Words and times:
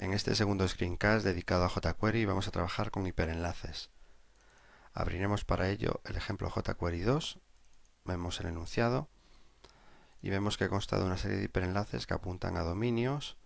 En 0.00 0.12
este 0.12 0.36
segundo 0.36 0.68
screencast 0.68 1.24
dedicado 1.24 1.64
a 1.64 1.68
jQuery 1.68 2.24
vamos 2.24 2.46
a 2.46 2.52
trabajar 2.52 2.92
con 2.92 3.04
hiperenlaces. 3.04 3.90
Abriremos 4.94 5.44
para 5.44 5.68
ello 5.70 6.00
el 6.04 6.14
ejemplo 6.14 6.48
jQuery 6.50 7.00
2, 7.00 7.40
vemos 8.04 8.38
el 8.38 8.46
enunciado 8.46 9.08
y 10.22 10.30
vemos 10.30 10.56
que 10.56 10.68
consta 10.68 10.98
de 10.98 11.04
una 11.04 11.16
serie 11.16 11.38
de 11.38 11.44
hiperenlaces 11.46 12.06
que 12.06 12.14
apuntan 12.14 12.56
a 12.56 12.62
dominios, 12.62 13.38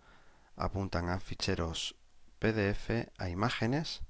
apuntan 0.55 1.09
a 1.09 1.19
ficheros 1.19 1.95
PDF, 2.37 3.09
a 3.17 3.29
imágenes. 3.29 4.01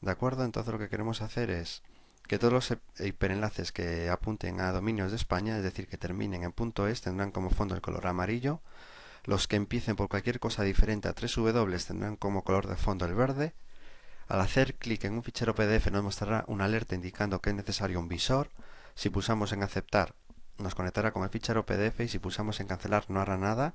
¿De 0.00 0.12
acuerdo? 0.12 0.44
Entonces 0.44 0.72
lo 0.72 0.78
que 0.78 0.88
queremos 0.88 1.20
hacer 1.20 1.50
es 1.50 1.82
que 2.26 2.38
todos 2.38 2.54
los 2.54 2.78
hiperenlaces 2.98 3.70
que 3.70 4.08
apunten 4.08 4.62
a 4.62 4.72
dominios 4.72 5.10
de 5.10 5.18
España, 5.18 5.58
es 5.58 5.62
decir, 5.62 5.88
que 5.88 5.98
terminen 5.98 6.42
en 6.42 6.54
.es, 6.88 7.02
tendrán 7.02 7.32
como 7.32 7.50
fondo 7.50 7.74
el 7.74 7.82
color 7.82 8.06
amarillo 8.06 8.62
los 9.24 9.48
que 9.48 9.56
empiecen 9.56 9.96
por 9.96 10.08
cualquier 10.08 10.40
cosa 10.40 10.62
diferente 10.62 11.08
a 11.08 11.14
3W 11.14 11.86
tendrán 11.86 12.16
como 12.16 12.44
color 12.44 12.66
de 12.66 12.76
fondo 12.76 13.04
el 13.04 13.14
verde. 13.14 13.54
Al 14.28 14.40
hacer 14.40 14.74
clic 14.74 15.04
en 15.04 15.14
un 15.14 15.22
fichero 15.22 15.54
PDF 15.54 15.90
nos 15.90 16.02
mostrará 16.02 16.44
una 16.46 16.64
alerta 16.64 16.94
indicando 16.94 17.40
que 17.40 17.50
es 17.50 17.56
necesario 17.56 18.00
un 18.00 18.08
visor. 18.08 18.50
Si 18.94 19.10
pulsamos 19.10 19.52
en 19.52 19.62
aceptar 19.62 20.14
nos 20.58 20.74
conectará 20.74 21.12
con 21.12 21.24
el 21.24 21.30
fichero 21.30 21.66
PDF 21.66 22.00
y 22.00 22.08
si 22.08 22.18
pulsamos 22.18 22.60
en 22.60 22.68
cancelar 22.68 23.04
no 23.08 23.20
hará 23.20 23.36
nada. 23.36 23.74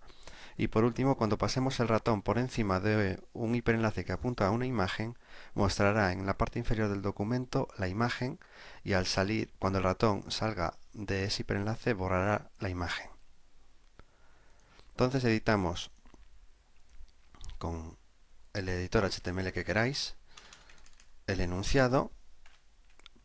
Y 0.57 0.67
por 0.67 0.83
último, 0.83 1.15
cuando 1.15 1.37
pasemos 1.37 1.79
el 1.79 1.87
ratón 1.87 2.21
por 2.21 2.37
encima 2.37 2.79
de 2.79 3.19
un 3.33 3.55
hiperenlace 3.55 4.03
que 4.03 4.11
apunta 4.11 4.47
a 4.47 4.51
una 4.51 4.65
imagen, 4.65 5.17
mostrará 5.53 6.11
en 6.11 6.25
la 6.25 6.37
parte 6.37 6.59
inferior 6.59 6.89
del 6.89 7.01
documento 7.01 7.67
la 7.77 7.87
imagen 7.87 8.39
y 8.83 8.93
al 8.93 9.05
salir, 9.05 9.51
cuando 9.59 9.79
el 9.79 9.85
ratón 9.85 10.29
salga 10.31 10.73
de 10.93 11.25
ese 11.25 11.43
hiperenlace, 11.43 11.93
borrará 11.93 12.49
la 12.59 12.69
imagen. 12.69 13.18
Entonces 14.99 15.23
editamos 15.23 15.91
con 17.57 17.97
el 18.51 18.67
editor 18.67 19.09
HTML 19.09 19.53
que 19.53 19.63
queráis 19.63 20.17
el 21.25 21.39
enunciado. 21.39 22.11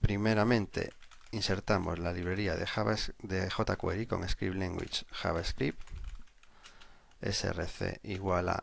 Primeramente 0.01 0.93
insertamos 1.33 1.99
la 1.99 2.13
librería 2.13 2.55
de, 2.55 2.65
Java, 2.65 2.95
de 3.19 3.51
jQuery 3.51 4.07
con 4.07 4.29
Script 4.29 4.55
Language 4.55 5.05
JavaScript. 5.11 5.83
Src 7.21 7.99
igual 8.05 8.51
a 8.51 8.63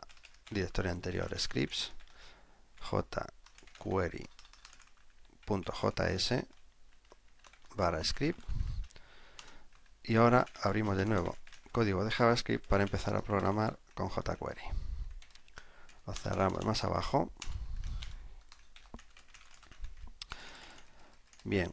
directorio 0.50 0.90
anterior 0.90 1.38
scripts. 1.38 1.92
jQuery.js 2.80 4.26
barra 7.76 8.02
script. 8.04 8.40
Y 10.02 10.16
ahora 10.16 10.46
abrimos 10.62 10.96
de 10.96 11.04
nuevo 11.04 11.36
código 11.72 12.04
de 12.04 12.10
JavaScript 12.10 12.66
para 12.66 12.82
empezar 12.84 13.16
a 13.16 13.22
programar 13.22 13.78
con 13.94 14.08
jQuery. 14.08 14.62
Lo 16.06 16.12
cerramos 16.12 16.64
más 16.64 16.84
abajo. 16.84 17.32
Bien, 21.44 21.72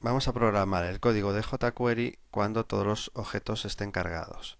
vamos 0.00 0.28
a 0.28 0.32
programar 0.32 0.84
el 0.84 1.00
código 1.00 1.32
de 1.32 1.42
jQuery 1.42 2.20
cuando 2.30 2.64
todos 2.64 2.86
los 2.86 3.10
objetos 3.14 3.64
estén 3.64 3.90
cargados. 3.90 4.58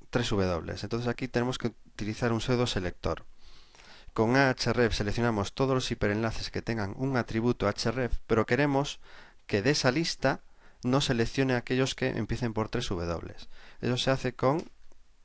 3w. 0.09 0.81
Entonces 0.81 1.09
aquí 1.09 1.27
tenemos 1.27 1.57
que 1.57 1.67
utilizar 1.67 2.31
un 2.31 2.39
pseudo 2.39 2.65
selector. 2.65 3.25
Con 4.13 4.37
ahref 4.37 4.95
seleccionamos 4.95 5.53
todos 5.53 5.75
los 5.75 5.91
hiperenlaces 5.91 6.49
que 6.49 6.61
tengan 6.61 6.93
un 6.95 7.17
atributo 7.17 7.69
href, 7.69 8.17
pero 8.25 8.45
queremos 8.45 9.01
que 9.47 9.61
de 9.61 9.71
esa 9.71 9.91
lista 9.91 10.39
no 10.81 11.01
seleccione 11.01 11.55
aquellos 11.55 11.93
que 11.93 12.07
empiecen 12.07 12.53
por 12.53 12.71
3w. 12.71 13.35
Eso 13.81 13.97
se 13.97 14.11
hace 14.11 14.33
con 14.33 14.71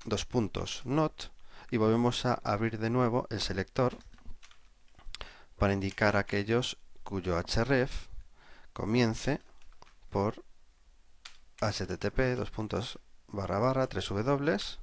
dos 0.04 0.24
puntos 0.24 0.82
not 0.84 1.30
y 1.70 1.76
volvemos 1.76 2.26
a 2.26 2.34
abrir 2.34 2.78
de 2.78 2.90
nuevo 2.90 3.28
el 3.30 3.40
selector 3.40 3.96
para 5.56 5.74
indicar 5.74 6.16
aquellos 6.16 6.76
cuyo 7.04 7.38
href 7.38 8.09
comience 8.72 9.40
por 10.10 10.44
http 11.60 12.36
dos 12.36 12.50
puntos 12.50 12.98
barra 13.28 13.58
barra 13.58 13.88
3w 13.88 14.78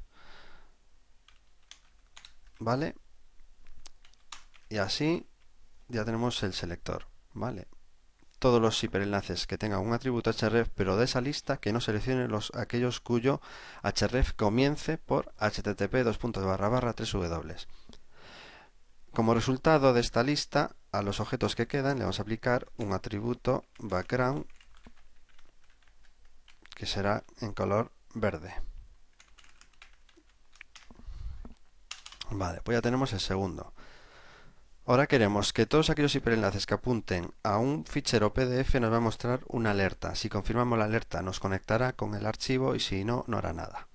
vale 2.60 2.96
y 4.70 4.78
así 4.78 5.28
ya 5.88 6.06
tenemos 6.06 6.42
el 6.44 6.54
selector 6.54 7.08
vale 7.34 7.68
todos 8.40 8.62
los 8.62 8.84
hiperenlaces 8.84 9.48
que 9.48 9.58
tengan 9.58 9.80
un 9.80 9.94
atributo 9.94 10.32
href 10.32 10.70
pero 10.76 10.98
de 10.98 11.06
esa 11.06 11.22
lista 11.22 11.58
que 11.58 11.74
no 11.74 11.82
seleccione 11.82 12.28
los 12.28 12.54
aquellos 12.56 13.00
cuyo 13.00 13.42
href 13.84 14.34
comience 14.34 14.98
por 14.98 15.34
http 15.38 16.04
dos 16.04 16.18
puntos 16.18 16.46
barra 16.46 16.70
barra 16.70 16.96
3w 16.96 17.66
como 19.12 19.34
resultado 19.34 19.94
de 19.94 20.02
esta 20.02 20.24
lista 20.24 20.76
a 20.92 21.02
los 21.02 21.20
objetos 21.20 21.56
que 21.56 21.68
quedan 21.68 21.98
le 21.98 22.04
vamos 22.04 22.20
a 22.20 22.24
aplicar 22.24 22.68
un 22.78 22.94
atributo 22.94 23.66
background 23.80 24.46
que 26.76 26.86
será 26.86 27.24
en 27.42 27.54
color 27.54 27.92
verde. 28.14 28.54
Vale, 32.30 32.62
pues 32.64 32.76
ya 32.76 32.82
tenemos 32.82 33.14
el 33.14 33.20
segundo. 33.20 33.74
Ahora 34.86 35.08
queremos 35.08 35.52
que 35.52 35.66
todos 35.66 35.90
aquellos 35.90 36.16
hiperenlaces 36.16 36.66
que 36.66 36.74
apunten 36.74 37.34
a 37.44 37.58
un 37.58 37.84
fichero 37.84 38.34
PDF 38.34 38.76
nos 38.76 38.92
va 38.92 38.98
a 38.98 39.02
mostrar 39.02 39.42
una 39.48 39.72
alerta. 39.72 40.16
Si 40.16 40.30
confirmamos 40.30 40.80
la 40.80 40.86
alerta 40.86 41.22
nos 41.22 41.40
conectará 41.40 41.94
con 41.94 42.16
el 42.16 42.26
archivo 42.26 42.74
y 42.74 42.80
si 42.80 43.04
no, 43.04 43.26
no 43.28 43.38
hará 43.38 43.52
nada. 43.54 43.88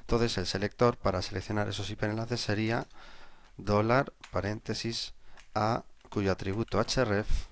Entonces 0.00 0.36
el 0.38 0.46
selector 0.46 0.96
para 0.96 1.22
seleccionar 1.22 1.68
esos 1.68 1.90
hiperenlaces 1.90 2.40
sería 2.40 2.88
dólar 3.56 4.12
paréntesis 4.32 5.14
a 5.54 5.84
cuyo 6.12 6.30
atributo 6.30 6.78
href 6.78 7.46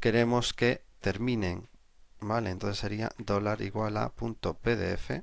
queremos 0.00 0.52
que 0.52 0.84
terminen, 1.00 1.66
¿vale? 2.20 2.50
Entonces 2.50 2.78
sería 2.78 3.10
dólar 3.16 3.62
igual 3.62 3.96
a 3.96 4.10
punto 4.10 4.52
pdf 4.52 5.22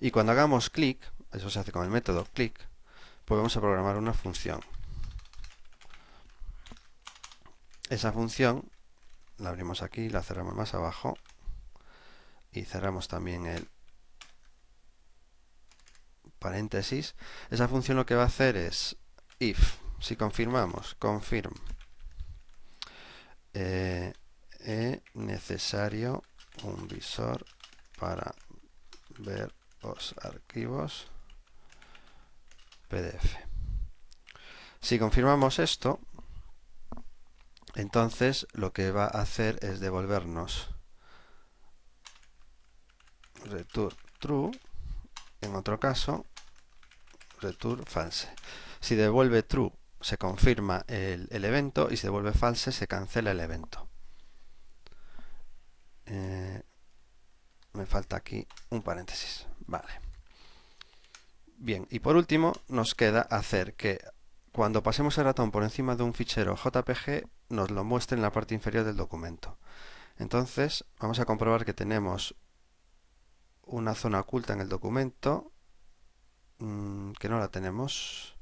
y 0.00 0.10
cuando 0.10 0.32
hagamos 0.32 0.68
clic, 0.68 1.00
eso 1.32 1.48
se 1.48 1.60
hace 1.60 1.72
con 1.72 1.84
el 1.84 1.90
método 1.90 2.26
clic, 2.26 2.54
pues 3.24 3.38
vamos 3.38 3.56
a 3.56 3.60
programar 3.60 3.96
una 3.96 4.12
función. 4.12 4.60
Esa 7.88 8.12
función 8.12 8.70
la 9.38 9.48
abrimos 9.48 9.80
aquí, 9.80 10.10
la 10.10 10.22
cerramos 10.22 10.54
más 10.54 10.74
abajo 10.74 11.16
y 12.52 12.64
cerramos 12.64 13.08
también 13.08 13.46
el 13.46 13.66
paréntesis. 16.38 17.14
Esa 17.48 17.66
función 17.66 17.96
lo 17.96 18.04
que 18.04 18.14
va 18.14 18.24
a 18.24 18.26
hacer 18.26 18.56
es 18.58 18.96
if 19.38 19.85
si 20.06 20.14
confirmamos, 20.14 20.94
confirm, 21.00 21.52
eh, 23.54 24.12
es 24.60 25.00
necesario 25.14 26.22
un 26.62 26.86
visor 26.86 27.44
para 27.98 28.32
ver 29.18 29.52
los 29.82 30.14
archivos 30.22 31.08
PDF. 32.86 33.34
Si 34.80 34.96
confirmamos 35.00 35.58
esto, 35.58 35.98
entonces 37.74 38.46
lo 38.52 38.72
que 38.72 38.92
va 38.92 39.06
a 39.06 39.22
hacer 39.22 39.58
es 39.60 39.80
devolvernos 39.80 40.68
return 43.46 43.96
true, 44.20 44.52
en 45.40 45.56
otro 45.56 45.80
caso 45.80 46.24
return 47.40 47.84
false. 47.86 48.28
Si 48.78 48.94
devuelve 48.94 49.42
true 49.42 49.72
se 50.00 50.18
confirma 50.18 50.84
el, 50.88 51.28
evento 51.44 51.88
y 51.90 51.96
si 51.96 52.06
devuelve 52.06 52.32
false 52.32 52.72
se 52.72 52.86
cancela 52.86 53.30
el 53.30 53.40
evento. 53.40 53.88
Eh, 56.06 56.62
me 57.72 57.86
falta 57.86 58.16
aquí 58.16 58.46
un 58.70 58.82
paréntesis. 58.82 59.46
Vale. 59.66 60.00
Bien, 61.58 61.86
y 61.90 62.00
por 62.00 62.16
último 62.16 62.52
nos 62.68 62.94
queda 62.94 63.22
hacer 63.22 63.74
que 63.74 64.00
cuando 64.52 64.82
pasemos 64.82 65.16
el 65.18 65.24
ratón 65.24 65.50
por 65.50 65.62
encima 65.62 65.96
de 65.96 66.02
un 66.02 66.14
fichero 66.14 66.56
JPG 66.56 67.28
nos 67.48 67.70
lo 67.70 67.84
muestre 67.84 68.16
en 68.16 68.22
la 68.22 68.32
parte 68.32 68.54
inferior 68.54 68.84
del 68.84 68.96
documento. 68.96 69.58
Entonces 70.18 70.84
vamos 70.98 71.18
a 71.20 71.24
comprobar 71.24 71.64
que 71.64 71.74
tenemos 71.74 72.34
una 73.62 73.94
zona 73.94 74.20
oculta 74.20 74.52
en 74.52 74.60
el 74.60 74.68
documento 74.68 75.52
mm, 76.58 77.12
que 77.12 77.28
no 77.28 77.38
la 77.38 77.48
tenemos. 77.48 78.36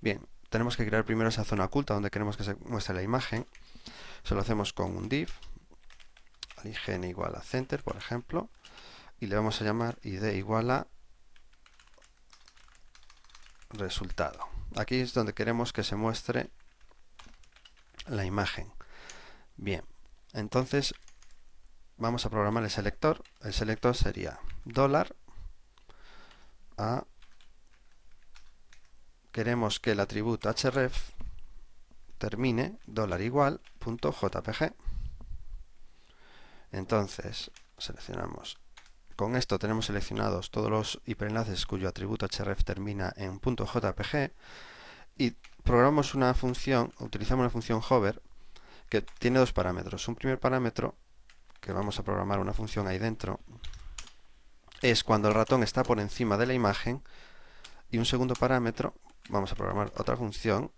Bien, 0.00 0.26
tenemos 0.50 0.76
que 0.76 0.86
crear 0.86 1.04
primero 1.04 1.28
esa 1.28 1.44
zona 1.44 1.64
oculta 1.64 1.94
donde 1.94 2.10
queremos 2.10 2.36
que 2.36 2.44
se 2.44 2.54
muestre 2.56 2.94
la 2.94 3.02
imagen. 3.02 3.46
Se 4.24 4.34
lo 4.34 4.40
hacemos 4.40 4.72
con 4.72 4.96
un 4.96 5.08
div, 5.08 5.30
aligen 6.58 7.04
igual 7.04 7.34
a 7.36 7.40
center, 7.40 7.82
por 7.82 7.96
ejemplo, 7.96 8.50
y 9.20 9.26
le 9.26 9.36
vamos 9.36 9.60
a 9.60 9.64
llamar 9.64 9.98
id 10.02 10.22
igual 10.24 10.70
a 10.70 10.86
resultado. 13.70 14.40
Aquí 14.76 14.96
es 14.96 15.14
donde 15.14 15.34
queremos 15.34 15.72
que 15.72 15.84
se 15.84 15.96
muestre 15.96 16.50
la 18.06 18.24
imagen. 18.24 18.72
Bien, 19.56 19.84
entonces 20.32 20.94
vamos 21.96 22.26
a 22.26 22.30
programar 22.30 22.64
el 22.64 22.70
selector. 22.70 23.22
El 23.40 23.52
selector 23.52 23.94
sería 23.94 24.40
dólar 24.64 25.14
queremos 29.32 29.80
que 29.80 29.92
el 29.92 30.00
atributo 30.00 30.50
href 30.50 31.10
termine 32.18 32.78
dólar 32.86 33.20
jpg. 33.20 34.74
Entonces 36.72 37.50
seleccionamos 37.78 38.58
con 39.20 39.36
esto 39.36 39.58
tenemos 39.58 39.84
seleccionados 39.84 40.50
todos 40.50 40.70
los 40.70 41.00
hiperenlaces 41.04 41.66
cuyo 41.66 41.90
atributo 41.90 42.26
href 42.26 42.64
termina 42.64 43.12
en 43.16 43.38
.jpg 43.38 44.32
y 45.18 45.32
programamos 45.62 46.14
una 46.14 46.32
función, 46.32 46.90
utilizamos 47.00 47.44
la 47.44 47.50
función 47.50 47.82
hover 47.86 48.22
que 48.88 49.02
tiene 49.02 49.38
dos 49.38 49.52
parámetros. 49.52 50.08
Un 50.08 50.14
primer 50.14 50.40
parámetro, 50.40 50.94
que 51.60 51.70
vamos 51.74 51.98
a 51.98 52.02
programar 52.02 52.40
una 52.40 52.54
función 52.54 52.86
ahí 52.86 52.98
dentro, 52.98 53.40
es 54.80 55.04
cuando 55.04 55.28
el 55.28 55.34
ratón 55.34 55.62
está 55.62 55.82
por 55.82 56.00
encima 56.00 56.38
de 56.38 56.46
la 56.46 56.54
imagen 56.54 57.02
y 57.90 57.98
un 57.98 58.06
segundo 58.06 58.34
parámetro, 58.34 58.94
vamos 59.30 59.52
a 59.52 59.56
programar 59.56 59.92
otra 59.96 60.16
función 60.16 60.72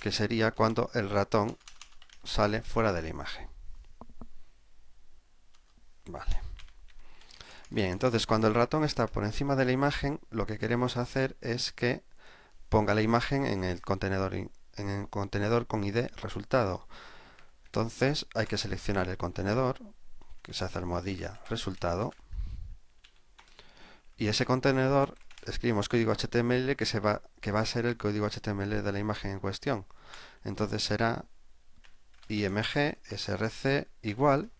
que 0.00 0.12
sería 0.12 0.52
cuando 0.52 0.90
el 0.94 1.10
ratón 1.10 1.56
sale 2.24 2.62
fuera 2.62 2.92
de 2.92 3.02
la 3.02 3.08
imagen. 3.08 3.48
Vale. 6.06 6.40
Bien, 7.70 7.90
entonces 7.90 8.26
cuando 8.26 8.48
el 8.48 8.54
ratón 8.54 8.84
está 8.84 9.06
por 9.06 9.24
encima 9.24 9.54
de 9.56 9.64
la 9.64 9.72
imagen, 9.72 10.20
lo 10.30 10.46
que 10.46 10.58
queremos 10.58 10.96
hacer 10.96 11.36
es 11.40 11.72
que 11.72 12.02
ponga 12.68 12.94
la 12.94 13.02
imagen 13.02 13.46
en 13.46 13.62
el 13.62 13.80
contenedor, 13.80 14.34
en 14.34 14.50
el 14.76 15.08
contenedor 15.08 15.66
con 15.66 15.84
id 15.84 16.06
resultado. 16.16 16.88
Entonces 17.66 18.26
hay 18.34 18.46
que 18.46 18.58
seleccionar 18.58 19.08
el 19.08 19.16
contenedor, 19.16 19.78
que 20.42 20.54
se 20.54 20.64
hace 20.64 20.78
almohadilla 20.78 21.40
resultado, 21.48 22.12
y 24.16 24.26
ese 24.26 24.44
contenedor 24.44 25.14
escribimos 25.46 25.88
código 25.88 26.12
HTML 26.12 26.76
que, 26.76 26.86
se 26.86 27.00
va, 27.00 27.22
que 27.40 27.52
va 27.52 27.60
a 27.60 27.66
ser 27.66 27.86
el 27.86 27.96
código 27.96 28.28
HTML 28.28 28.82
de 28.82 28.92
la 28.92 28.98
imagen 28.98 29.32
en 29.32 29.40
cuestión. 29.40 29.86
Entonces 30.44 30.82
será 30.82 31.24
img 32.28 32.98
src 33.16 33.88
igual 34.02 34.50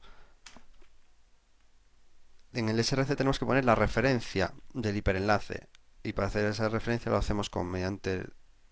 en 2.52 2.68
el 2.68 2.82
src 2.82 3.16
tenemos 3.16 3.38
que 3.38 3.46
poner 3.46 3.64
la 3.64 3.76
referencia 3.76 4.52
del 4.74 4.96
hiperenlace 4.96 5.68
y 6.02 6.12
para 6.12 6.28
hacer 6.28 6.46
esa 6.46 6.68
referencia 6.68 7.12
lo 7.12 7.18
hacemos 7.18 7.48
con 7.48 7.70
mediante 7.70 8.26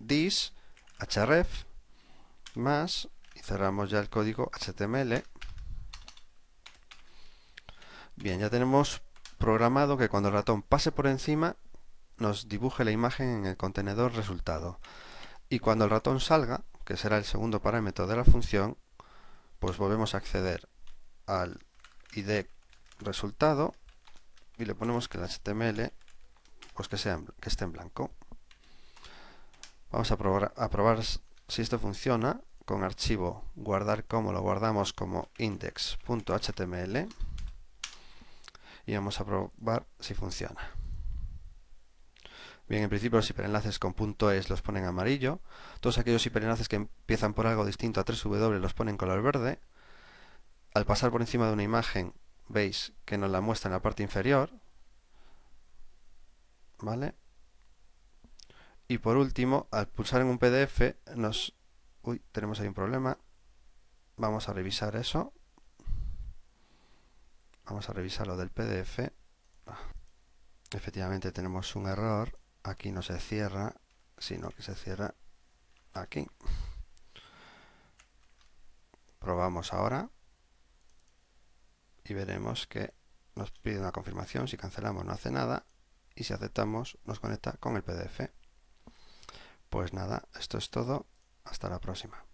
this 0.05 0.53
href 0.99 1.65
más 2.55 3.09
y 3.35 3.41
cerramos 3.41 3.91
ya 3.91 4.01
el 4.01 4.11
código 4.11 4.51
html 4.53 5.23
bien 8.17 8.41
ya 8.41 8.51
tenemos 8.51 9.01
programado 9.39 9.97
que 9.97 10.09
cuando 10.09 10.31
el 10.31 10.35
ratón 10.35 10.63
pase 10.63 10.91
por 10.91 11.07
encima 11.07 11.55
nos 12.19 12.49
dibuje 12.49 12.85
la 12.85 12.91
imagen 12.91 13.29
en 13.29 13.47
el 13.47 13.57
contenedor 13.57 14.15
resultado 14.15 14.79
y 15.49 15.59
cuando 15.61 15.85
el 15.85 15.91
ratón 15.91 16.21
salga 16.21 16.63
que 16.85 16.97
será 16.97 17.19
el 17.19 17.25
segundo 17.25 17.61
parámetro 17.61 18.07
de 18.07 18.17
la 18.17 18.25
función 18.25 18.77
pues 19.59 19.77
volvemos 19.77 20.15
a 20.15 20.19
acceder 20.19 20.69
al 21.27 21.59
id 22.15 22.47
resultado 23.01 23.75
y 24.59 24.65
le 24.65 24.75
ponemos 24.75 25.09
que 25.09 25.19
el 25.19 25.25
HTML 25.25 25.93
pues 26.75 26.89
que, 26.89 26.97
sea, 26.97 27.21
que 27.41 27.49
esté 27.49 27.65
en 27.65 27.73
blanco. 27.73 28.13
Vamos 29.91 30.13
a 30.13 30.17
probar, 30.17 30.53
a 30.57 30.69
probar 30.69 31.03
si 31.03 31.63
esto 31.63 31.79
funciona 31.79 32.41
con 32.65 32.85
archivo 32.85 33.45
guardar 33.57 34.05
como 34.05 34.33
lo 34.33 34.43
guardamos 34.43 34.93
como 34.93 35.29
index.html 35.39 37.09
y 38.87 38.95
vamos 38.95 39.21
a 39.21 39.25
probar 39.25 39.87
si 39.99 40.15
funciona. 40.15 40.78
Bien, 42.69 42.83
en 42.83 42.91
principio 42.91 43.19
los 43.19 43.31
hiperenlaces 43.31 43.79
con 43.79 43.95
.es 44.33 44.51
los 44.51 44.63
ponen 44.63 44.85
amarillo. 44.85 45.41
Todos 45.81 45.99
aquellos 45.99 46.25
hiperenlaces 46.27 46.69
que 46.69 46.77
empiezan 46.77 47.33
por 47.33 47.47
algo 47.47 47.65
distinto 47.65 48.01
a 48.01 48.05
3W 48.05 48.59
los 48.61 48.75
ponen 48.75 48.99
color 48.99 49.23
verde. 49.23 49.59
Al 50.75 50.85
pasar 50.85 51.11
por 51.11 51.23
encima 51.23 51.47
de 51.47 51.55
una 51.55 51.63
imagen 51.63 52.13
veis 52.49 52.93
que 53.07 53.17
nos 53.17 53.31
la 53.31 53.41
muestra 53.41 53.69
en 53.69 53.73
la 53.73 53.83
parte 53.83 54.03
inferior. 54.03 54.51
¿Vale? 56.81 57.15
Y 58.87 58.99
por 58.99 59.17
último, 59.17 59.67
al 59.71 59.89
pulsar 59.89 60.21
en 60.21 60.29
un 60.29 60.39
PDF, 60.39 60.95
nos... 61.17 61.55
Uy, 62.03 62.23
tenemos 62.33 62.61
ahí 62.61 62.69
un 62.69 62.75
problema. 62.75 63.19
Vamos 64.17 64.49
a 64.49 64.53
revisar 64.53 64.95
eso. 64.97 65.33
Vamos 67.65 67.89
a 67.89 67.93
revisar 67.93 68.27
lo 68.27 68.37
del 68.37 68.51
PDF. 68.51 69.11
Ah, 69.67 69.79
efectivamente 70.73 71.33
tenemos 71.33 71.75
un 71.77 71.87
error. 71.87 72.39
Aquí 72.69 72.93
no 72.93 73.01
se 73.01 73.19
cierra, 73.19 73.75
sino 74.19 74.51
que 74.51 74.63
se 74.63 74.75
cierra 74.75 75.15
aquí. 75.95 76.27
Probamos 79.19 79.73
ahora 79.73 80.11
y 82.05 82.13
veremos 82.13 82.67
que 82.67 82.93
nos 83.35 83.53
pide 83.53 83.79
una 83.79 83.91
confirmación, 83.91 84.49
si 84.49 84.59
cancelamos 84.59 85.07
no 85.07 85.13
hace 85.13 85.31
nada 85.31 85.65
y 86.15 86.25
si 86.25 86.35
aceptamos 86.35 86.99
nos 87.05 87.21
conecta 87.21 87.53
con 87.53 87.75
el 87.77 87.83
PDF. 87.83 88.31
Pues 89.71 89.95
nada, 89.95 90.29
esto 90.39 90.59
es 90.59 90.69
todo, 90.69 91.07
hasta 91.45 91.71
la 91.71 91.81
próxima. 91.81 92.28